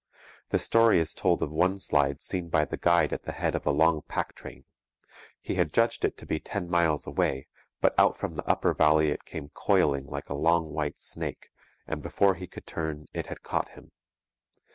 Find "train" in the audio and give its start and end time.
4.33-4.63